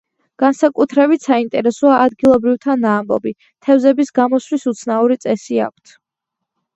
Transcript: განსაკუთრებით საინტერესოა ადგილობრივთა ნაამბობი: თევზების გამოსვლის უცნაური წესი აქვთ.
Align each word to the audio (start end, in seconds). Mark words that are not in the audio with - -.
განსაკუთრებით 0.43 1.25
საინტერესოა 1.25 1.99
ადგილობრივთა 2.05 2.75
ნაამბობი: 2.85 3.33
თევზების 3.67 4.09
გამოსვლის 4.21 4.65
უცნაური 4.73 5.19
წესი 5.27 5.61
აქვთ. 5.67 5.93